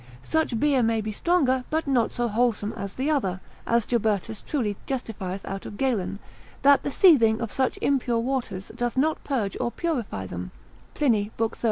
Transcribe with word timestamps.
Such 0.23 0.59
beer 0.59 0.81
may 0.81 0.99
be 0.99 1.11
stronger, 1.11 1.63
but 1.69 1.85
not 1.85 2.11
so 2.11 2.27
wholesome 2.27 2.73
as 2.75 2.95
the 2.95 3.11
other, 3.11 3.39
as 3.67 3.85
Jobertus 3.85 4.41
truly 4.41 4.75
justifieth 4.87 5.45
out 5.45 5.67
of 5.67 5.77
Galen, 5.77 6.17
Paradox, 6.17 6.19
dec. 6.19 6.19
1. 6.19 6.19
Paradox 6.19 6.55
5, 6.55 6.63
that 6.63 6.83
the 7.21 7.23
seething 7.29 7.39
of 7.41 7.51
such 7.51 7.79
impure 7.83 8.17
waters 8.19 8.71
doth 8.73 8.97
not 8.97 9.23
purge 9.23 9.55
or 9.59 9.69
purify 9.69 10.25
them, 10.25 10.49
Pliny, 10.95 11.29
lib. 11.37 11.53